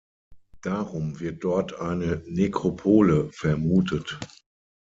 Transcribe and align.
Darum 0.63 1.19
wird 1.19 1.43
dort 1.43 1.79
eine 1.79 2.23
Nekropole 2.25 3.29
vermutet. 3.31 4.17